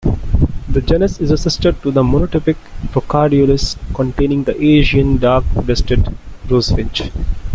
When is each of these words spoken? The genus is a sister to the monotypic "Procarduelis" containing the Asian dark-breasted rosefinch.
The 0.67 0.81
genus 0.81 1.19
is 1.19 1.29
a 1.29 1.37
sister 1.37 1.73
to 1.73 1.91
the 1.91 2.01
monotypic 2.01 2.55
"Procarduelis" 2.87 3.77
containing 3.93 4.45
the 4.45 4.59
Asian 4.59 5.17
dark-breasted 5.19 6.17
rosefinch. 6.47 7.11